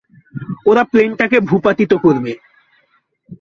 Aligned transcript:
ওরা 0.65 0.83
প্লেনটা 0.83 1.25
ভূপাতিত 1.39 1.91
করবে। 1.93 2.31